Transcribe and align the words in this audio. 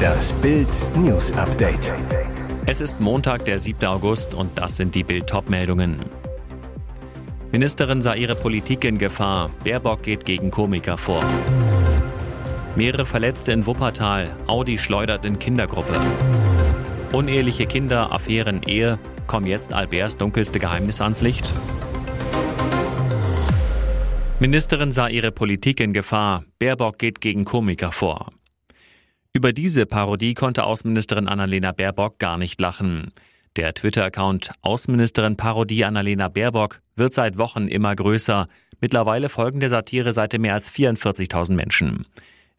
Das 0.00 0.32
Bild 0.34 0.68
News 0.96 1.32
Update. 1.32 1.92
Es 2.66 2.80
ist 2.80 3.00
Montag, 3.00 3.44
der 3.44 3.58
7. 3.58 3.84
August 3.86 4.34
und 4.34 4.58
das 4.58 4.76
sind 4.76 4.94
die 4.94 5.02
Bild 5.02 5.32
meldungen 5.48 5.96
Ministerin 7.52 8.00
sah 8.00 8.14
ihre 8.14 8.36
Politik 8.36 8.84
in 8.84 8.98
Gefahr. 8.98 9.50
Baerbock 9.64 10.02
geht 10.02 10.24
gegen 10.24 10.50
Komiker 10.50 10.96
vor. 10.96 11.24
Mehrere 12.76 13.06
Verletzte 13.06 13.50
in 13.52 13.66
Wuppertal. 13.66 14.30
Audi 14.46 14.78
schleudert 14.78 15.24
in 15.24 15.38
Kindergruppe. 15.38 16.00
Uneheliche 17.12 17.66
Kinder, 17.66 18.12
Affären, 18.12 18.62
Ehe. 18.62 18.98
Kommen 19.26 19.46
jetzt 19.46 19.72
Alberts 19.72 20.16
dunkelste 20.16 20.60
Geheimnisse 20.60 21.02
ans 21.02 21.22
Licht? 21.22 21.52
Ministerin 24.40 24.90
sah 24.90 25.08
ihre 25.08 25.32
Politik 25.32 25.80
in 25.80 25.92
Gefahr. 25.92 26.44
Baerbock 26.58 26.98
geht 26.98 27.20
gegen 27.20 27.44
Komiker 27.44 27.92
vor. 27.92 28.32
Über 29.34 29.52
diese 29.52 29.84
Parodie 29.84 30.32
konnte 30.32 30.64
Außenministerin 30.64 31.28
Annalena 31.28 31.72
Baerbock 31.72 32.18
gar 32.18 32.38
nicht 32.38 32.58
lachen. 32.58 33.12
Der 33.56 33.74
Twitter-Account 33.74 34.52
Außenministerin 34.62 35.36
Parodie 35.36 35.84
Annalena 35.84 36.28
Baerbock 36.28 36.80
wird 36.96 37.12
seit 37.12 37.36
Wochen 37.36 37.68
immer 37.68 37.94
größer. 37.94 38.48
Mittlerweile 38.80 39.28
folgen 39.28 39.60
der 39.60 39.68
Satireseite 39.68 40.38
mehr 40.38 40.54
als 40.54 40.72
44.000 40.72 41.52
Menschen. 41.52 42.06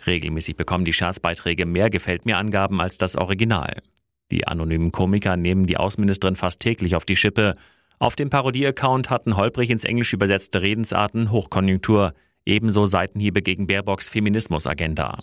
Regelmäßig 0.06 0.56
bekommen 0.58 0.86
die 0.86 0.94
Scherzbeiträge 0.94 1.66
mehr 1.66 1.90
Gefällt 1.90 2.28
mir 2.28 2.38
Angaben 2.38 2.80
als 2.80 3.00
das 3.00 3.16
Original. 3.16 3.82
Die 4.30 4.46
anonymen 4.46 4.92
Komiker 4.92 5.36
nehmen 5.36 5.66
die 5.66 5.78
Außenministerin 5.78 6.36
fast 6.36 6.60
täglich 6.60 6.96
auf 6.96 7.06
die 7.06 7.16
Schippe. 7.16 7.56
Auf 8.02 8.16
dem 8.16 8.32
Parodie-Account 8.32 9.12
hatten 9.12 9.38
holprig 9.38 9.70
ins 9.70 9.84
Englisch 9.84 10.12
übersetzte 10.12 10.64
Redensarten 10.64 11.30
Hochkonjunktur, 11.30 12.16
ebenso 12.48 12.88
Seitenhiebe 12.88 13.44
gegen 13.44 13.68
Baerbocks 13.68 14.10
Feminismusagenda. 14.10 15.20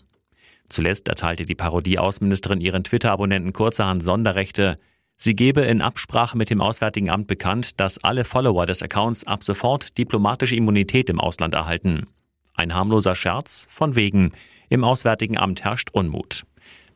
Zuletzt 0.69 1.09
erteilte 1.09 1.45
die 1.45 1.57
Parodie-Außenministerin 1.57 2.61
ihren 2.61 2.85
Twitter-Abonnenten 2.85 3.53
kurzerhand 3.53 4.05
Sonderrechte. 4.05 4.79
Sie 5.17 5.35
gebe 5.35 5.63
in 5.63 5.83
Absprache 5.83 6.39
mit 6.39 6.51
dem 6.51 6.61
Auswärtigen 6.61 7.11
Amt 7.11 7.27
bekannt, 7.27 7.81
dass 7.81 7.99
alle 8.05 8.23
Follower 8.23 8.65
des 8.65 8.81
Accounts 8.81 9.27
ab 9.27 9.43
sofort 9.43 9.99
diplomatische 9.99 10.55
Immunität 10.55 11.11
im 11.11 11.19
Ausland 11.19 11.55
erhalten. 11.55 12.07
Ein 12.55 12.77
harmloser 12.77 13.17
Scherz 13.17 13.67
von 13.69 13.97
wegen. 13.97 14.31
Im 14.69 14.85
Auswärtigen 14.85 15.37
Amt 15.37 15.65
herrscht 15.65 15.89
Unmut. 15.91 16.45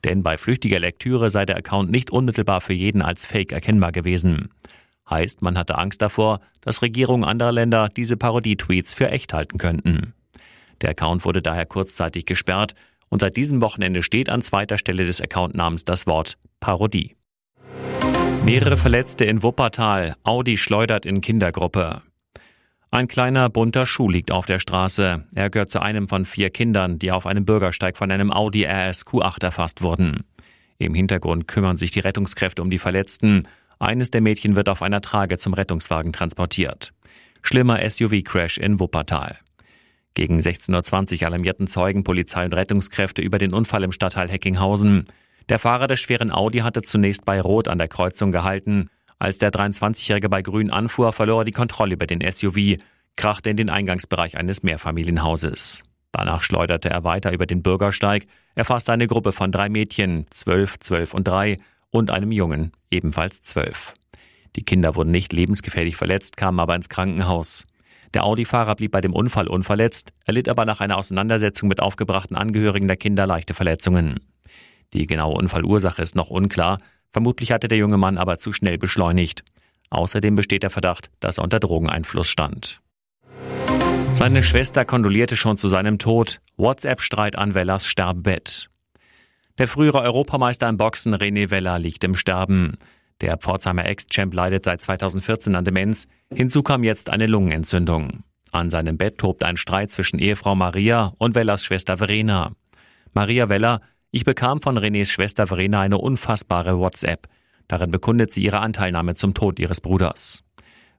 Denn 0.05 0.23
bei 0.23 0.37
flüchtiger 0.37 0.79
Lektüre 0.79 1.29
sei 1.29 1.45
der 1.45 1.57
Account 1.57 1.91
nicht 1.91 2.13
unmittelbar 2.13 2.61
für 2.61 2.73
jeden 2.73 3.03
als 3.03 3.27
Fake 3.27 3.51
erkennbar 3.51 3.91
gewesen. 3.91 4.51
Heißt, 5.09 5.43
man 5.43 5.59
hatte 5.59 5.79
Angst 5.79 6.03
davor, 6.03 6.41
dass 6.61 6.83
Regierungen 6.83 7.25
anderer 7.25 7.53
Länder 7.53 7.89
diese 7.89 8.17
Parodie-Tweets 8.17 8.95
für 8.95 9.11
echt 9.11 9.33
halten 9.33 9.59
könnten. 9.59 10.15
Der 10.81 10.91
Account 10.91 11.25
wurde 11.25 11.43
daher 11.43 11.67
kurzzeitig 11.67 12.27
gesperrt 12.27 12.75
und 13.09 13.21
seit 13.21 13.37
diesem 13.37 13.61
Wochenende 13.61 14.03
steht 14.03 14.29
an 14.29 14.43
zweiter 14.43 14.79
Stelle 14.79 15.05
des 15.05 15.21
Accountnamens 15.21 15.85
das 15.85 16.07
Wort 16.07 16.39
Parodie. 16.61 17.15
Mehrere 18.45 18.77
Verletzte 18.77 19.25
in 19.25 19.43
Wuppertal. 19.43 20.17
Audi 20.25 20.57
schleudert 20.57 21.07
in 21.07 21.21
Kindergruppe. 21.21 22.03
Ein 22.91 23.09
kleiner 23.09 23.49
bunter 23.49 23.87
Schuh 23.87 24.11
liegt 24.11 24.33
auf 24.33 24.47
der 24.47 24.59
Straße. 24.59 25.25
Er 25.35 25.51
gehört 25.51 25.71
zu 25.71 25.81
einem 25.81 26.09
von 26.09 26.27
vier 26.27 26.51
Kindern, 26.51 26.99
die 26.99 27.13
auf 27.13 27.27
einem 27.27 27.45
Bürgersteig 27.45 27.97
von 27.97 28.11
einem 28.11 28.33
Audi 28.33 28.65
RS 28.65 29.07
Q8 29.07 29.45
erfasst 29.45 29.83
wurden. 29.83 30.25
Im 30.79 30.95
Hintergrund 30.95 31.47
kümmern 31.49 31.79
sich 31.79 31.91
die 31.93 32.01
Rettungskräfte 32.01 32.61
um 32.61 32.69
die 32.69 32.79
Verletzten. 32.79 33.49
Eines 33.83 34.13
der 34.13 34.21
Mädchen 34.21 34.55
wird 34.55 34.69
auf 34.69 34.81
einer 34.81 35.01
Trage 35.01 35.39
zum 35.39 35.55
Rettungswagen 35.55 36.13
transportiert. 36.13 36.93
Schlimmer 37.43 37.81
SUV-Crash 37.81 38.59
in 38.59 38.79
Wuppertal. 38.79 39.39
Gegen 40.15 40.39
16.20 40.39 41.21
Uhr 41.21 41.27
alarmierten 41.27 41.67
Zeugen 41.67 42.05
Polizei 42.05 42.45
und 42.45 42.55
Rettungskräfte 42.55 43.23
über 43.23 43.39
den 43.39 43.53
Unfall 43.53 43.83
im 43.83 43.91
Stadtteil 43.91 44.29
Heckinghausen. 44.29 45.07
Der 45.49 45.59
Fahrer 45.59 45.89
des 45.89 45.99
schweren 45.99 46.31
Audi 46.31 46.59
hatte 46.59 46.83
zunächst 46.83 47.25
bei 47.25 47.41
Rot 47.41 47.67
an 47.67 47.79
der 47.79 47.89
Kreuzung 47.89 48.31
gehalten. 48.31 48.89
Als 49.19 49.39
der 49.39 49.51
23-Jährige 49.51 50.29
bei 50.29 50.43
Grün 50.43 50.71
anfuhr, 50.71 51.13
verlor 51.13 51.41
er 51.41 51.45
die 51.45 51.51
Kontrolle 51.51 51.95
über 51.95 52.07
den 52.07 52.21
SUV, 52.31 52.77
krachte 53.17 53.51
in 53.51 53.57
den 53.57 53.69
Eingangsbereich 53.69 54.37
eines 54.37 54.63
Mehrfamilienhauses. 54.63 55.83
Danach 56.13 56.43
schleuderte 56.45 56.89
er 56.89 57.03
weiter 57.03 57.33
über 57.33 57.47
den 57.47 57.65
Bürgersteig, 57.65 58.29
erfasste 58.55 58.93
eine 58.93 59.09
Gruppe 59.09 59.33
von 59.33 59.51
drei 59.51 59.69
Mädchen, 59.69 60.27
zwölf, 60.31 60.79
zwölf 60.79 61.15
und 61.15 61.27
drei, 61.27 61.59
und 61.93 62.11
einem 62.11 62.33
Jungen, 62.33 62.73
ebenfalls 62.91 63.43
zwölf. 63.43 63.95
Die 64.57 64.65
Kinder 64.65 64.97
wurden 64.97 65.13
nicht 65.13 65.33
lebensgefährlich 65.33 65.97
verletzt, 65.97 66.37
kamen 66.37 66.59
aber 66.59 66.75
ins 66.75 66.89
Krankenhaus. 66.89 67.67
Der 68.15 68.25
Audi-Fahrer 68.25 68.75
blieb 68.75 68.91
bei 68.91 69.01
dem 69.01 69.15
Unfall 69.15 69.47
unverletzt, 69.47 70.13
erlitt 70.27 70.49
aber 70.49 70.65
nach 70.65 70.81
einer 70.81 70.99
Auseinandersetzung 70.99 71.69
mit 71.69 71.81
aufgebrachten 71.81 72.37
Angehörigen 72.37 72.89
der 72.89 72.97
Kinder 72.97 73.27
leichte 73.27 73.55
Verletzungen. 73.55 74.21
Die 74.93 75.07
genaue 75.07 75.37
Unfallursache 75.37 76.03
ist 76.03 76.17
noch 76.17 76.29
unklar, 76.29 76.79
vermutlich 77.13 77.53
hatte 77.53 77.69
der 77.69 77.79
junge 77.79 77.97
Mann 77.97 78.19
aber 78.19 78.39
zu 78.39 78.53
schnell 78.53 78.77
beschleunigt. 78.77 79.45
Außerdem 79.89 80.35
besteht 80.35 80.63
der 80.63 80.71
Verdacht, 80.71 81.11
dass 81.21 81.39
er 81.39 81.45
unter 81.45 81.61
Drogeneinfluss 81.61 82.29
stand. 82.29 82.81
Seine 84.13 84.43
Schwester 84.43 84.85
kondolierte 84.85 85.37
schon 85.37 85.57
zu 85.57 85.69
seinem 85.69 85.99
Tod. 85.99 86.41
WhatsApp-Streit 86.59 87.39
an 87.39 87.55
Wellas 87.55 87.87
Sterbebett. 87.87 88.69
Der 89.59 89.69
frühere 89.69 90.01
Europameister 90.01 90.69
im 90.69 90.77
Boxen 90.77 91.15
René 91.15 91.51
Weller 91.51 91.79
liegt 91.79 92.05
im 92.05 92.15
Sterben. 92.15 92.79
Der 93.21 93.37
Pforzheimer 93.37 93.87
Ex-Champ 93.87 94.35
leidet 94.35 94.65
seit 94.65 94.83
2014 94.83 95.55
an 95.55 95.65
Demenz. 95.65 96.09
Hinzu 96.33 96.63
kam 96.63 96.83
jetzt 96.83 97.11
eine 97.11 97.27
Lungenentzündung. 97.27 98.25
An 98.51 98.71
seinem 98.71 98.97
Bett 98.99 99.19
tobt 99.19 99.45
ein 99.45 99.57
Streit 99.57 99.91
zwischen 99.91 100.19
Ehefrau 100.19 100.55
Maria 100.55 101.15
und 101.19 101.35
Wellers 101.35 101.65
Schwester 101.65 101.99
Verena. 101.99 102.53
Maria 103.13 103.49
Weller, 103.49 103.81
ich 104.11 104.25
bekam 104.25 104.61
von 104.61 104.79
Renés 104.79 105.11
Schwester 105.11 105.47
Verena 105.47 105.81
eine 105.81 105.99
unfassbare 105.99 106.79
WhatsApp. 106.79 107.29
Darin 107.69 107.91
bekundet 107.91 108.33
sie 108.33 108.43
ihre 108.43 108.61
Anteilnahme 108.61 109.15
zum 109.15 109.35
Tod 109.35 109.59
ihres 109.59 109.81
Bruders. 109.81 110.43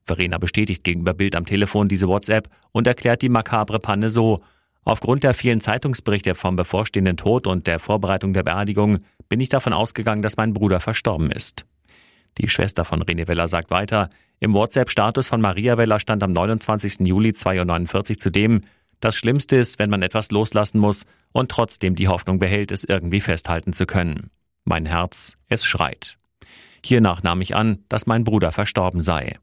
Verena 0.03 0.38
bestätigt 0.38 0.84
gegenüber 0.84 1.14
Bild 1.14 1.35
am 1.35 1.46
Telefon 1.46 1.88
diese 1.88 2.08
WhatsApp 2.08 2.50
und 2.72 2.88
erklärt 2.88 3.22
die 3.22 3.30
makabre 3.30 3.80
Panne 3.80 4.09
so. 4.09 4.41
Aufgrund 4.85 5.23
der 5.23 5.33
vielen 5.33 5.61
Zeitungsberichte 5.61 6.35
vom 6.35 6.55
bevorstehenden 6.55 7.17
Tod 7.17 7.47
und 7.47 7.67
der 7.67 7.79
Vorbereitung 7.79 8.33
der 8.33 8.44
Beerdigung 8.44 8.99
bin 9.29 9.39
ich 9.39 9.49
davon 9.49 9.73
ausgegangen, 9.73 10.21
dass 10.21 10.38
mein 10.38 10.53
Bruder 10.53 10.79
verstorben 10.79 11.31
ist. 11.31 11.66
Die 12.38 12.49
Schwester 12.49 12.83
von 12.83 13.01
René 13.03 13.27
Weller 13.27 13.47
sagt 13.47 13.72
weiter, 13.72 14.09
im 14.39 14.53
WhatsApp-Status 14.53 15.27
von 15.27 15.39
Maria 15.39 15.77
Weller 15.77 15.99
stand 15.99 16.23
am 16.23 16.33
29. 16.33 17.07
Juli 17.07 17.29
2.49 17.29 18.19
zudem, 18.19 18.61
das 18.99 19.16
Schlimmste 19.16 19.57
ist, 19.57 19.79
wenn 19.79 19.89
man 19.89 20.01
etwas 20.01 20.31
loslassen 20.31 20.79
muss 20.79 21.05
und 21.31 21.51
trotzdem 21.51 21.95
die 21.95 22.07
Hoffnung 22.07 22.39
behält, 22.39 22.72
es 22.72 22.83
irgendwie 22.83 23.19
festhalten 23.19 23.73
zu 23.73 23.85
können. 23.85 24.29
Mein 24.63 24.85
Herz, 24.85 25.38
es 25.49 25.66
schreit. 25.66 26.17
Hiernach 26.85 27.22
nahm 27.22 27.41
ich 27.41 27.55
an, 27.55 27.83
dass 27.89 28.07
mein 28.07 28.23
Bruder 28.23 28.51
verstorben 28.51 29.01
sei. 29.01 29.38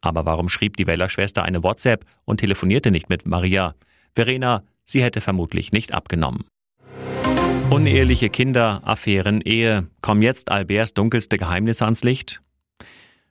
Aber 0.00 0.26
warum 0.26 0.48
schrieb 0.48 0.76
die 0.76 0.86
Weller-Schwester 0.86 1.42
eine 1.42 1.62
WhatsApp 1.62 2.04
und 2.24 2.40
telefonierte 2.40 2.90
nicht 2.90 3.08
mit 3.08 3.26
Maria? 3.26 3.74
Verena, 4.14 4.62
sie 4.86 5.02
hätte 5.02 5.20
vermutlich 5.20 5.72
nicht 5.72 5.92
abgenommen. 5.92 6.44
Uneheliche 7.68 8.30
Kinder, 8.30 8.80
Affären, 8.84 9.42
Ehe. 9.42 9.88
Kommen 10.00 10.22
jetzt 10.22 10.50
Alberts 10.50 10.94
dunkelste 10.94 11.36
Geheimnisse 11.36 11.84
ans 11.84 12.04
Licht? 12.04 12.40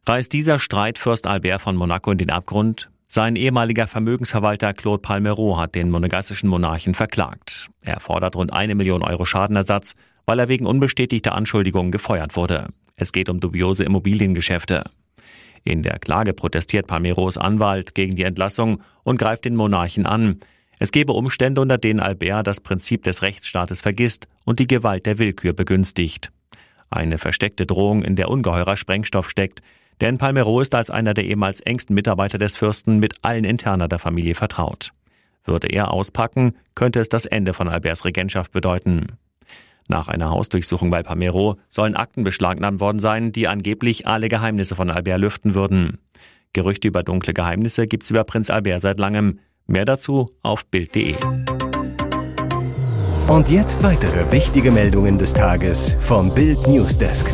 Reißt 0.07 0.31
dieser 0.31 0.59
Streit 0.59 0.99
Fürst 0.99 1.25
Albert 1.25 1.61
von 1.61 1.75
Monaco 1.75 2.11
in 2.11 2.19
den 2.19 2.29
Abgrund? 2.29 2.91
Sein 3.07 3.35
ehemaliger 3.35 3.87
Vermögensverwalter 3.87 4.73
Claude 4.73 5.01
Palmero 5.01 5.57
hat 5.57 5.73
den 5.73 5.89
monegassischen 5.89 6.49
Monarchen 6.49 6.93
verklagt. 6.93 7.69
Er 7.81 7.99
fordert 7.99 8.35
rund 8.35 8.51
eine 8.51 8.75
Million 8.75 9.03
Euro 9.03 9.25
Schadenersatz, 9.25 9.95
weil 10.25 10.39
er 10.39 10.49
wegen 10.49 10.65
unbestätigter 10.65 11.33
Anschuldigungen 11.33 11.91
gefeuert 11.91 12.35
wurde. 12.35 12.67
Es 12.95 13.11
geht 13.11 13.29
um 13.29 13.39
dubiose 13.39 13.83
Immobiliengeschäfte. 13.83 14.83
In 15.63 15.81
der 15.81 15.97
Klage 15.99 16.33
protestiert 16.33 16.87
Palmeros 16.87 17.37
Anwalt 17.37 17.95
gegen 17.95 18.15
die 18.15 18.23
Entlassung 18.23 18.81
und 19.03 19.17
greift 19.17 19.45
den 19.45 19.55
Monarchen 19.55 20.05
an. 20.05 20.39
Es 20.79 20.91
gebe 20.91 21.13
Umstände, 21.13 21.61
unter 21.61 21.77
denen 21.77 21.99
Albert 21.99 22.47
das 22.47 22.59
Prinzip 22.59 23.03
des 23.03 23.21
Rechtsstaates 23.21 23.81
vergisst 23.81 24.27
und 24.43 24.59
die 24.59 24.67
Gewalt 24.67 25.05
der 25.05 25.17
Willkür 25.17 25.53
begünstigt. 25.53 26.31
Eine 26.89 27.17
versteckte 27.17 27.65
Drohung, 27.65 28.03
in 28.03 28.15
der 28.15 28.29
ungeheurer 28.29 28.77
Sprengstoff 28.77 29.29
steckt, 29.29 29.61
denn 30.01 30.17
Palmero 30.17 30.59
ist 30.59 30.75
als 30.75 30.89
einer 30.89 31.13
der 31.13 31.25
ehemals 31.25 31.61
engsten 31.61 31.95
Mitarbeiter 31.95 32.37
des 32.37 32.55
Fürsten 32.55 32.99
mit 32.99 33.13
allen 33.21 33.45
Interner 33.45 33.87
der 33.87 33.99
Familie 33.99 34.35
vertraut. 34.35 34.91
Würde 35.45 35.67
er 35.67 35.91
auspacken, 35.91 36.53
könnte 36.73 36.99
es 36.99 37.09
das 37.09 37.25
Ende 37.25 37.53
von 37.53 37.67
Alberts 37.67 38.03
Regentschaft 38.03 38.51
bedeuten. 38.51 39.17
Nach 39.87 40.07
einer 40.07 40.31
Hausdurchsuchung 40.31 40.89
bei 40.89 41.03
Palmero 41.03 41.57
sollen 41.67 41.95
Akten 41.95 42.23
beschlagnahmt 42.23 42.79
worden 42.79 42.99
sein, 42.99 43.31
die 43.31 43.47
angeblich 43.47 44.07
alle 44.07 44.29
Geheimnisse 44.29 44.75
von 44.75 44.89
Albert 44.89 45.19
lüften 45.19 45.53
würden. 45.53 45.99
Gerüchte 46.53 46.87
über 46.87 47.03
dunkle 47.03 47.33
Geheimnisse 47.33 47.85
gibt's 47.85 48.09
über 48.09 48.23
Prinz 48.23 48.49
Albert 48.49 48.81
seit 48.81 48.99
langem. 48.99 49.39
Mehr 49.67 49.85
dazu 49.85 50.31
auf 50.43 50.65
Bild.de. 50.65 51.15
Und 53.27 53.49
jetzt 53.49 53.81
weitere 53.81 54.31
wichtige 54.31 54.69
Meldungen 54.69 55.17
des 55.17 55.33
Tages 55.33 55.95
vom 55.99 56.33
Bild 56.33 56.67
Newsdesk. 56.67 57.31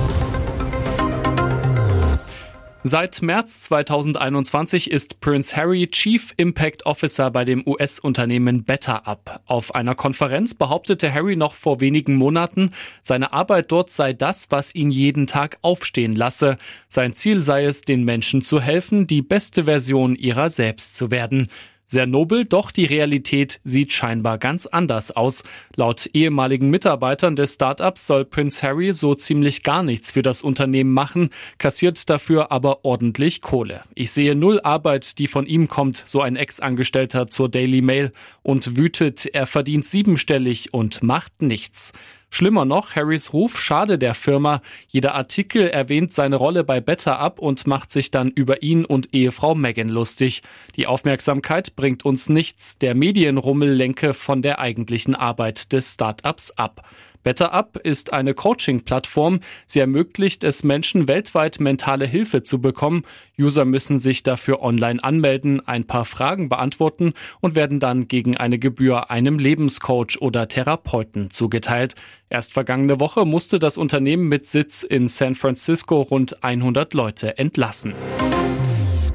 Seit 2.84 3.22
März 3.22 3.60
2021 3.62 4.90
ist 4.90 5.20
Prince 5.20 5.56
Harry 5.56 5.88
Chief 5.88 6.34
Impact 6.38 6.88
Officer 6.88 7.30
bei 7.30 7.46
dem 7.46 7.68
US-Unternehmen 7.68 8.64
BetterUp. 8.64 9.40
Auf 9.46 9.76
einer 9.76 9.94
Konferenz 9.94 10.56
behauptete 10.56 11.14
Harry 11.14 11.36
noch 11.36 11.54
vor 11.54 11.80
wenigen 11.80 12.16
Monaten, 12.16 12.72
seine 13.04 13.34
Arbeit 13.34 13.72
dort 13.72 13.92
sei 13.92 14.14
das, 14.14 14.48
was 14.50 14.74
ihn 14.74 14.90
jeden 14.90 15.28
Tag 15.28 15.60
aufstehen 15.62 16.16
lasse. 16.16 16.58
Sein 16.88 17.14
Ziel 17.14 17.44
sei 17.44 17.66
es, 17.66 17.82
den 17.82 18.04
Menschen 18.04 18.42
zu 18.44 18.60
helfen, 18.60 19.06
die 19.06 19.22
beste 19.22 19.66
Version 19.66 20.16
ihrer 20.16 20.50
selbst 20.50 20.96
zu 20.96 21.12
werden. 21.12 21.50
Sehr 21.94 22.06
nobel, 22.06 22.46
doch 22.46 22.72
die 22.72 22.86
Realität 22.86 23.60
sieht 23.66 23.92
scheinbar 23.92 24.38
ganz 24.38 24.66
anders 24.66 25.12
aus. 25.12 25.44
Laut 25.76 26.10
ehemaligen 26.14 26.70
Mitarbeitern 26.70 27.36
des 27.36 27.56
Startups 27.56 28.08
soll 28.08 28.24
Prince 28.24 28.66
Harry 28.66 28.94
so 28.94 29.14
ziemlich 29.14 29.62
gar 29.62 29.84
nichts 29.84 30.10
für 30.10 30.22
das 30.22 30.42
Unternehmen 30.42 30.94
machen, 30.94 31.32
kassiert 31.58 32.10
dafür 32.10 32.50
aber 32.50 32.86
ordentlich 32.86 33.42
Kohle. 33.42 33.82
Ich 33.94 34.12
sehe 34.12 34.36
null 34.36 34.62
Arbeit, 34.64 35.20
die 35.20 35.28
von 35.28 35.46
ihm 35.46 35.68
kommt, 35.68 36.02
so 36.06 36.22
ein 36.22 36.38
Ex-Angestellter 36.38 37.28
zur 37.28 37.50
Daily 37.50 37.82
Mail 37.82 38.14
und 38.42 38.78
wütet, 38.78 39.26
er 39.26 39.46
verdient 39.46 39.86
siebenstellig 39.86 40.74
und 40.74 41.04
macht 41.04 41.42
nichts. 41.42 41.92
Schlimmer 42.34 42.64
noch, 42.64 42.96
Harrys 42.96 43.34
Ruf 43.34 43.60
schade 43.60 44.00
der 44.00 44.14
Firma. 44.14 44.62
Jeder 44.88 45.16
Artikel 45.16 45.68
erwähnt 45.68 46.14
seine 46.14 46.38
Rolle 46.38 46.64
bei 46.64 46.80
Better 46.80 47.20
ab 47.20 47.40
und 47.40 47.68
macht 47.68 47.92
sich 47.92 48.10
dann 48.10 48.32
über 48.32 48.64
ihn 48.64 48.86
und 48.86 49.14
Ehefrau 49.14 49.54
Megan 49.54 49.90
lustig. 49.90 50.42
Die 50.78 50.88
Aufmerksamkeit 50.88 51.76
bringt 51.76 52.06
uns 52.06 52.30
nichts. 52.30 52.78
Der 52.78 52.96
Medienrummel 52.96 53.70
lenke 53.74 54.14
von 54.14 54.42
der 54.42 54.60
eigentlichen 54.60 55.14
Arbeit 55.14 55.74
des 55.74 55.92
Startups 55.92 56.52
ab. 56.52 56.88
BetterUp 57.24 57.78
ist 57.78 58.14
eine 58.14 58.34
Coaching-Plattform. 58.34 59.40
Sie 59.66 59.80
ermöglicht 59.80 60.44
es 60.44 60.64
Menschen 60.64 61.08
weltweit 61.08 61.60
mentale 61.60 62.06
Hilfe 62.06 62.44
zu 62.44 62.60
bekommen. 62.60 63.04
User 63.40 63.66
müssen 63.66 64.00
sich 64.00 64.24
dafür 64.24 64.62
online 64.62 65.04
anmelden, 65.04 65.66
ein 65.68 65.86
paar 65.86 66.06
Fragen 66.06 66.50
beantworten 66.50 67.14
und 67.40 67.56
werden 67.56 67.80
dann 67.80 68.08
gegen 68.08 68.38
eine 68.38 68.60
Gebühr 68.60 69.12
einem 69.12 69.40
Lebenscoach 69.40 70.20
oder 70.20 70.48
Therapeuten 70.48 71.32
zugeteilt. 71.32 71.96
Erst 72.30 72.54
vergangene 72.54 73.00
Woche 73.00 73.26
musste 73.26 73.60
das 73.60 73.78
Unternehmen 73.78 74.28
mit 74.30 74.48
Sitz 74.48 74.84
in 74.84 75.08
San 75.08 75.36
Francisco 75.36 76.02
rund 76.02 76.44
100 76.44 76.94
Leute 76.94 77.38
entlassen. 77.38 77.94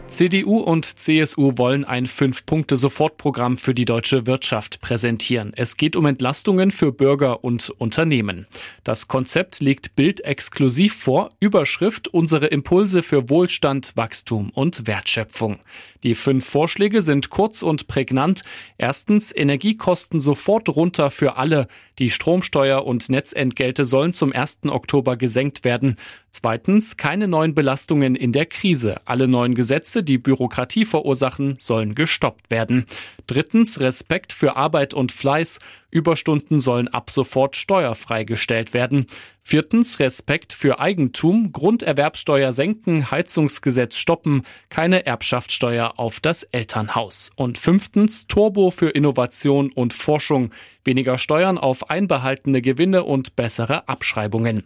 CDU 0.08 0.58
und 0.58 0.85
CSU 0.85 1.58
wollen 1.58 1.85
ein 1.85 2.06
Fünf-Punkte-Sofortprogramm 2.06 3.56
für 3.56 3.75
die 3.75 3.85
deutsche 3.85 4.26
Wirtschaft 4.26 4.81
präsentieren. 4.81 5.53
Es 5.56 5.76
geht 5.76 5.97
um 5.97 6.06
Entlastungen 6.06 6.70
für 6.70 6.93
Bürger 6.93 7.43
und 7.43 7.70
Unternehmen. 7.70 8.47
Das 8.85 9.08
Konzept 9.08 9.58
liegt 9.58 9.97
Bild 9.97 10.25
exklusiv 10.25 10.94
vor. 10.94 11.31
Überschrift 11.41 12.06
Unsere 12.06 12.47
Impulse 12.47 13.03
für 13.03 13.29
Wohlstand, 13.29 13.97
Wachstum 13.97 14.50
und 14.50 14.87
Wertschöpfung. 14.87 15.58
Die 16.05 16.14
fünf 16.14 16.47
Vorschläge 16.47 17.03
sind 17.03 17.31
kurz 17.31 17.62
und 17.62 17.88
prägnant. 17.88 18.44
Erstens 18.79 19.35
Energiekosten 19.35 20.20
sofort 20.20 20.69
runter 20.69 21.11
für 21.11 21.37
alle. 21.37 21.67
Die 21.99 22.11
Stromsteuer 22.11 22.87
und 22.87 23.08
Netzentgelte 23.08 23.85
sollen 23.85 24.12
zum 24.12 24.32
1. 24.32 24.61
Oktober 24.69 25.17
gesenkt 25.17 25.64
werden. 25.64 25.97
Zweitens 26.37 26.99
keine 26.99 27.29
neuen 27.29 27.55
Belastungen 27.55 28.15
in 28.15 28.31
der 28.31 28.44
Krise. 28.44 28.97
Alle 29.06 29.27
neuen 29.27 29.55
Gesetze, 29.55 30.03
die 30.03 30.19
Bürokratie 30.19 30.85
verursachen, 30.85 31.56
sollen 31.59 31.94
gestoppt 31.94 32.50
werden. 32.50 32.85
Drittens 33.27 33.81
Respekt 33.81 34.35
für 34.35 34.55
Arbeit 34.55 34.93
und 34.93 35.12
Fleiß. 35.12 35.61
Überstunden 35.91 36.61
sollen 36.61 36.88
ab 36.88 37.09
sofort 37.09 37.56
steuerfrei 37.56 38.25
gestellt 38.25 38.75
werden. 38.75 39.06
Viertens 39.41 39.99
Respekt 39.99 40.53
für 40.53 40.79
Eigentum, 40.79 41.53
Grunderwerbsteuer 41.53 42.53
senken, 42.53 43.11
Heizungsgesetz 43.11 43.97
stoppen, 43.97 44.43
keine 44.69 45.06
Erbschaftssteuer 45.06 45.94
auf 45.97 46.21
das 46.21 46.43
Elternhaus. 46.43 47.31
Und 47.37 47.56
fünftens 47.56 48.27
Turbo 48.27 48.71
für 48.71 48.91
Innovation 48.91 49.73
und 49.73 49.94
Forschung, 49.94 50.50
weniger 50.85 51.17
Steuern 51.17 51.56
auf 51.56 51.89
einbehaltene 51.89 52.61
Gewinne 52.61 53.05
und 53.05 53.37
bessere 53.37 53.89
Abschreibungen. 53.89 54.65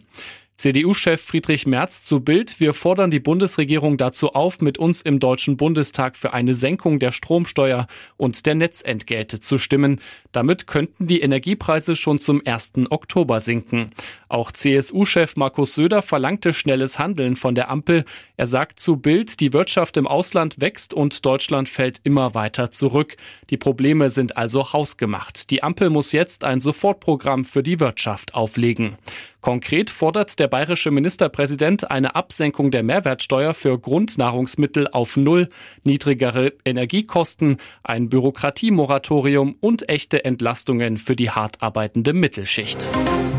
CDU-Chef 0.61 1.19
Friedrich 1.19 1.65
Merz 1.65 2.03
zu 2.03 2.19
Bild. 2.19 2.59
Wir 2.59 2.75
fordern 2.75 3.09
die 3.09 3.19
Bundesregierung 3.19 3.97
dazu 3.97 4.33
auf, 4.33 4.61
mit 4.61 4.77
uns 4.77 5.01
im 5.01 5.19
Deutschen 5.19 5.57
Bundestag 5.57 6.15
für 6.15 6.33
eine 6.33 6.53
Senkung 6.53 6.99
der 6.99 7.11
Stromsteuer 7.11 7.87
und 8.15 8.45
der 8.45 8.53
Netzentgelte 8.53 9.39
zu 9.39 9.57
stimmen. 9.57 9.99
Damit 10.31 10.67
könnten 10.67 11.07
die 11.07 11.21
Energiepreise 11.21 11.95
schon 11.95 12.19
zum 12.19 12.43
1. 12.45 12.73
Oktober 12.91 13.39
sinken. 13.39 13.89
Auch 14.29 14.51
CSU-Chef 14.51 15.35
Markus 15.35 15.73
Söder 15.73 16.03
verlangte 16.03 16.53
schnelles 16.53 16.99
Handeln 16.99 17.37
von 17.37 17.55
der 17.55 17.71
Ampel. 17.71 18.05
Er 18.37 18.45
sagt 18.45 18.79
zu 18.79 18.97
Bild, 18.97 19.39
die 19.39 19.53
Wirtschaft 19.53 19.97
im 19.97 20.05
Ausland 20.05 20.61
wächst 20.61 20.93
und 20.93 21.25
Deutschland 21.25 21.69
fällt 21.69 22.01
immer 22.03 22.35
weiter 22.35 22.69
zurück. 22.69 23.17
Die 23.49 23.57
Probleme 23.57 24.11
sind 24.11 24.37
also 24.37 24.73
hausgemacht. 24.73 25.49
Die 25.49 25.63
Ampel 25.63 25.89
muss 25.89 26.11
jetzt 26.11 26.43
ein 26.43 26.61
Sofortprogramm 26.61 27.45
für 27.45 27.63
die 27.63 27.79
Wirtschaft 27.79 28.35
auflegen. 28.35 28.95
Konkret 29.41 29.89
fordert 29.89 30.37
der 30.39 30.47
bayerische 30.47 30.91
Ministerpräsident 30.91 31.89
eine 31.89 32.15
Absenkung 32.15 32.69
der 32.69 32.83
Mehrwertsteuer 32.83 33.55
für 33.55 33.77
Grundnahrungsmittel 33.79 34.87
auf 34.87 35.17
Null, 35.17 35.49
niedrigere 35.83 36.53
Energiekosten, 36.63 37.57
ein 37.83 38.09
Bürokratiemoratorium 38.09 39.55
und 39.59 39.89
echte 39.89 40.23
Entlastungen 40.25 40.97
für 40.97 41.15
die 41.15 41.31
hart 41.31 41.61
arbeitende 41.61 42.13
Mittelschicht. 42.13 42.91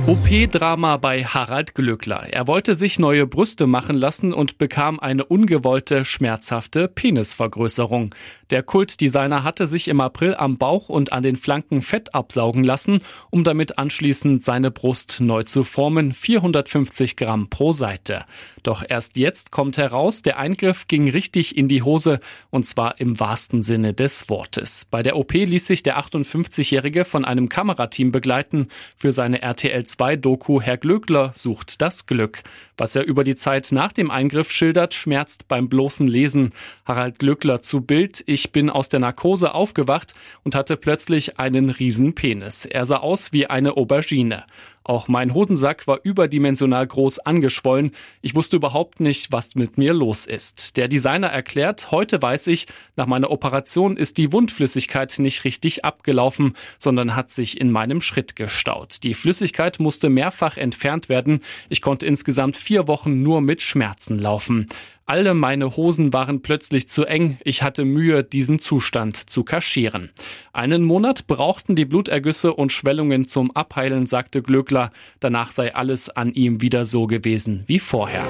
OP-Drama 0.09 0.97
bei 0.97 1.23
Harald 1.23 1.77
Glöckler. 1.77 2.27
Er 2.29 2.49
wollte 2.49 2.75
sich 2.75 2.99
neue 2.99 3.25
Brüste 3.29 3.69
machen 3.69 3.97
lassen 3.97 4.33
und 4.33 4.59
bekam 4.59 4.99
eine 4.99 5.25
ungewollte, 5.25 6.05
schmerzhafte 6.05 6.89
Penisvergrößerung. 6.89 8.13
Der 8.53 8.63
Kultdesigner 8.63 9.45
hatte 9.45 9.67
sich 9.67 9.89
im 9.89 10.03
April 10.03 10.35
am 10.35 10.59
Bauch 10.59 10.91
und 10.91 11.15
an 11.15 11.23
den 11.23 11.37
Flanken 11.37 11.81
Fett 11.81 12.15
absaugen 12.15 12.65
lassen, 12.65 13.01
um 13.31 13.45
damit 13.45 13.79
anschließend 13.79 14.45
seine 14.45 14.71
Brust 14.71 15.23
neu 15.23 15.43
zu 15.43 15.65
formen, 15.65 16.13
450 16.13 17.17
Gramm 17.17 17.49
pro 17.49 17.73
Seite. 17.73 18.27
Doch 18.63 18.85
erst 18.87 19.17
jetzt 19.17 19.53
kommt 19.53 19.79
heraus, 19.79 20.21
der 20.21 20.39
Eingriff 20.39 20.87
ging 20.87 21.09
richtig 21.09 21.57
in 21.57 21.67
die 21.67 21.83
Hose, 21.83 22.21
und 22.51 22.67
zwar 22.67 23.01
im 23.01 23.19
wahrsten 23.19 23.63
Sinne 23.63 23.95
des 23.95 24.29
Wortes. 24.29 24.85
Bei 24.85 25.03
der 25.03 25.17
OP 25.17 25.33
ließ 25.33 25.67
sich 25.67 25.83
der 25.83 25.99
58-Jährige 25.99 27.07
von 27.07 27.25
einem 27.25 27.49
Kamerateam 27.49 28.13
begleiten. 28.13 28.69
Für 28.99 29.13
seine 29.13 29.41
RTL 29.41 29.81
2-Doku 29.81 30.61
Herr 30.61 30.77
Glöckler 30.77 31.33
sucht 31.35 31.81
das 31.81 32.05
Glück. 32.05 32.43
Was 32.77 32.97
er 32.97 33.05
über 33.05 33.25
die 33.25 33.35
Zeit 33.35 33.71
nach 33.73 33.93
dem 33.93 34.11
Eingriff 34.11 34.51
schildert, 34.51 34.95
schmerzt 34.95 35.49
beim 35.49 35.69
bloßen 35.69 36.07
Lesen. 36.07 36.53
Harald 36.85 37.19
Glöckler 37.19 37.63
zu 37.63 37.81
Bild. 37.81 38.23
Ich 38.45 38.51
bin 38.51 38.71
aus 38.71 38.89
der 38.89 38.99
Narkose 38.99 39.55
aufgewacht 39.55 40.15
und 40.43 40.57
hatte 40.57 40.77
plötzlich 40.77 41.39
einen 41.39 41.71
riesen 41.71 42.17
Penis. 42.17 42.65
Er 42.65 42.85
sah 42.85 42.97
aus 42.97 43.33
wie 43.33 43.47
eine 43.47 43.77
Aubergine. 43.77 44.47
Auch 44.85 45.07
mein 45.07 45.33
Hodensack 45.33 45.87
war 45.87 46.01
überdimensional 46.03 46.85
groß 46.85 47.21
angeschwollen. 47.21 47.93
Ich 48.21 48.35
wusste 48.35 48.57
überhaupt 48.57 48.99
nicht, 48.99 49.31
was 49.31 49.55
mit 49.55 49.79
mir 49.79 49.95
los 49.95 50.27
ist. 50.27 50.77
Der 50.77 50.89
Designer 50.89 51.29
erklärt, 51.29 51.93
heute 51.93 52.21
weiß 52.21 52.49
ich, 52.49 52.67
nach 52.97 53.07
meiner 53.07 53.31
Operation 53.31 53.97
ist 53.97 54.19
die 54.19 54.33
Wundflüssigkeit 54.33 55.15
nicht 55.19 55.45
richtig 55.45 55.85
abgelaufen, 55.85 56.55
sondern 56.81 57.15
hat 57.15 57.31
sich 57.31 57.61
in 57.61 57.71
meinem 57.71 58.01
Schritt 58.01 58.35
gestaut. 58.35 59.05
Die 59.05 59.15
Flüssigkeit 59.15 59.79
musste 59.79 60.09
mehrfach 60.09 60.57
entfernt 60.57 61.09
werden. 61.09 61.43
Ich 61.69 61.81
konnte 61.81 62.07
insgesamt 62.07 62.57
vier 62.57 62.89
Wochen 62.89 63.23
nur 63.23 63.41
mit 63.41 63.63
Schmerzen 63.63 64.19
laufen. 64.19 64.67
Alle 65.05 65.35
meine 65.35 65.77
Hosen 65.77 66.13
waren 66.13 66.43
plötzlich 66.43 66.89
zu 66.89 67.05
eng. 67.05 67.39
Ich 67.45 67.63
hatte 67.63 67.85
Mühe, 67.85 68.23
diesen 68.23 68.61
Zustand 68.61 69.17
zu 69.17 69.43
kaschieren. 69.43 70.11
Einen 70.53 70.85
Monat 70.85 71.27
brauchten 71.27 71.75
die 71.75 71.85
Blutergüsse 71.85 72.55
und 72.55 72.71
Schwellungen 72.71 73.27
zum 73.27 73.51
Abheilen, 73.51 74.07
sagte 74.07 74.43
Glöckler. 74.43 74.93
Danach 75.19 75.51
sei 75.51 75.75
alles 75.75 76.09
an 76.09 76.33
ihm 76.33 76.61
wieder 76.61 76.85
so 76.85 77.07
gewesen 77.07 77.65
wie 77.67 77.81
vorher. 77.81 78.29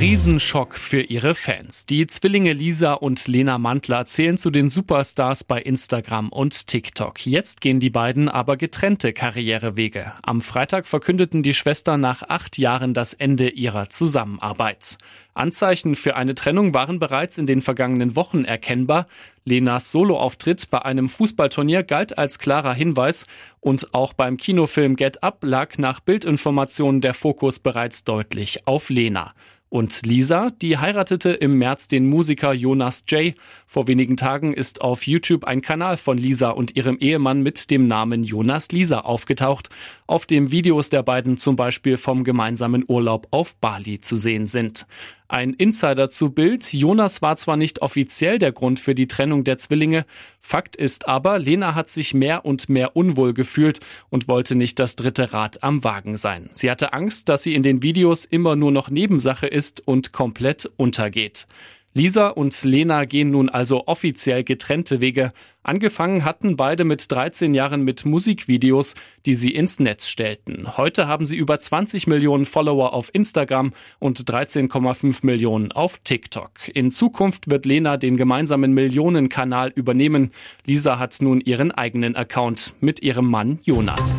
Riesenschock 0.00 0.74
für 0.74 1.00
ihre 1.00 1.34
Fans. 1.34 1.86
Die 1.86 2.06
Zwillinge 2.06 2.52
Lisa 2.52 2.92
und 2.92 3.26
Lena 3.26 3.58
Mantler 3.58 4.04
zählen 4.04 4.36
zu 4.36 4.50
den 4.50 4.68
Superstars 4.68 5.44
bei 5.44 5.62
Instagram 5.62 6.28
und 6.28 6.66
TikTok. 6.66 7.24
Jetzt 7.26 7.60
gehen 7.60 7.80
die 7.80 7.90
beiden 7.90 8.28
aber 8.28 8.56
getrennte 8.56 9.12
Karrierewege. 9.12 10.12
Am 10.22 10.40
Freitag 10.40 10.86
verkündeten 10.86 11.42
die 11.42 11.54
Schwestern 11.54 12.00
nach 12.00 12.22
acht 12.22 12.58
Jahren 12.58 12.94
das 12.94 13.14
Ende 13.14 13.48
ihrer 13.48 13.88
Zusammenarbeit. 13.88 14.98
Anzeichen 15.34 15.94
für 15.94 16.16
eine 16.16 16.34
Trennung 16.34 16.74
waren 16.74 16.98
bereits 16.98 17.38
in 17.38 17.46
den 17.46 17.62
vergangenen 17.62 18.16
Wochen 18.16 18.44
erkennbar. 18.44 19.06
Lenas 19.44 19.90
Soloauftritt 19.90 20.70
bei 20.70 20.82
einem 20.82 21.08
Fußballturnier 21.08 21.82
galt 21.82 22.18
als 22.18 22.38
klarer 22.38 22.74
Hinweis 22.74 23.26
und 23.60 23.94
auch 23.94 24.12
beim 24.12 24.36
Kinofilm 24.36 24.96
Get 24.96 25.22
Up 25.22 25.38
lag 25.42 25.78
nach 25.78 26.00
Bildinformationen 26.00 27.00
der 27.00 27.14
Fokus 27.14 27.58
bereits 27.58 28.04
deutlich 28.04 28.66
auf 28.66 28.90
Lena. 28.90 29.34
Und 29.72 30.04
Lisa, 30.04 30.50
die 30.50 30.76
heiratete 30.76 31.30
im 31.30 31.56
März 31.56 31.88
den 31.88 32.06
Musiker 32.06 32.52
Jonas 32.52 33.04
J. 33.08 33.34
Vor 33.66 33.88
wenigen 33.88 34.18
Tagen 34.18 34.52
ist 34.52 34.82
auf 34.82 35.06
YouTube 35.06 35.44
ein 35.44 35.62
Kanal 35.62 35.96
von 35.96 36.18
Lisa 36.18 36.50
und 36.50 36.76
ihrem 36.76 36.98
Ehemann 36.98 37.42
mit 37.42 37.70
dem 37.70 37.88
Namen 37.88 38.22
Jonas 38.22 38.70
Lisa 38.70 39.00
aufgetaucht, 39.00 39.70
auf 40.06 40.26
dem 40.26 40.50
Videos 40.50 40.90
der 40.90 41.02
beiden 41.02 41.38
zum 41.38 41.56
Beispiel 41.56 41.96
vom 41.96 42.22
gemeinsamen 42.22 42.84
Urlaub 42.86 43.28
auf 43.30 43.56
Bali 43.56 43.98
zu 43.98 44.18
sehen 44.18 44.46
sind. 44.46 44.86
Ein 45.32 45.54
Insider 45.54 46.10
zu 46.10 46.28
Bild. 46.28 46.74
Jonas 46.74 47.22
war 47.22 47.38
zwar 47.38 47.56
nicht 47.56 47.80
offiziell 47.80 48.38
der 48.38 48.52
Grund 48.52 48.78
für 48.78 48.94
die 48.94 49.06
Trennung 49.06 49.44
der 49.44 49.56
Zwillinge. 49.56 50.04
Fakt 50.42 50.76
ist 50.76 51.08
aber, 51.08 51.38
Lena 51.38 51.74
hat 51.74 51.88
sich 51.88 52.12
mehr 52.12 52.44
und 52.44 52.68
mehr 52.68 52.96
unwohl 52.96 53.32
gefühlt 53.32 53.80
und 54.10 54.28
wollte 54.28 54.56
nicht 54.56 54.78
das 54.78 54.94
dritte 54.94 55.32
Rad 55.32 55.62
am 55.62 55.84
Wagen 55.84 56.18
sein. 56.18 56.50
Sie 56.52 56.70
hatte 56.70 56.92
Angst, 56.92 57.30
dass 57.30 57.44
sie 57.44 57.54
in 57.54 57.62
den 57.62 57.82
Videos 57.82 58.26
immer 58.26 58.56
nur 58.56 58.72
noch 58.72 58.90
Nebensache 58.90 59.46
ist 59.46 59.88
und 59.88 60.12
komplett 60.12 60.70
untergeht. 60.76 61.46
Lisa 61.94 62.28
und 62.28 62.64
Lena 62.64 63.04
gehen 63.04 63.32
nun 63.32 63.50
also 63.50 63.86
offiziell 63.86 64.44
getrennte 64.44 65.02
Wege. 65.02 65.32
Angefangen 65.62 66.24
hatten 66.24 66.56
beide 66.56 66.84
mit 66.84 67.12
13 67.12 67.52
Jahren 67.52 67.82
mit 67.82 68.06
Musikvideos, 68.06 68.94
die 69.26 69.34
sie 69.34 69.54
ins 69.54 69.78
Netz 69.78 70.08
stellten. 70.08 70.78
Heute 70.78 71.06
haben 71.06 71.26
sie 71.26 71.36
über 71.36 71.58
20 71.58 72.06
Millionen 72.06 72.46
Follower 72.46 72.94
auf 72.94 73.10
Instagram 73.12 73.74
und 73.98 74.20
13,5 74.20 75.24
Millionen 75.26 75.70
auf 75.70 75.98
TikTok. 75.98 76.50
In 76.72 76.92
Zukunft 76.92 77.50
wird 77.50 77.66
Lena 77.66 77.98
den 77.98 78.16
gemeinsamen 78.16 78.72
Millionenkanal 78.72 79.70
übernehmen. 79.74 80.32
Lisa 80.64 80.98
hat 80.98 81.20
nun 81.20 81.42
ihren 81.42 81.72
eigenen 81.72 82.16
Account 82.16 82.72
mit 82.80 83.02
ihrem 83.02 83.30
Mann 83.30 83.60
Jonas. 83.64 84.18